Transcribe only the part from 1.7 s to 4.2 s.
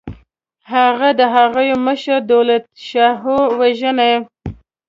مشر دولتشاهو وژني.